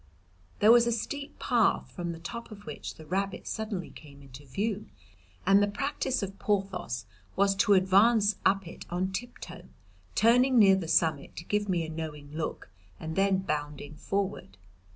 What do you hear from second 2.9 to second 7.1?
the rabbit suddenly came into view, and the practice of Porthos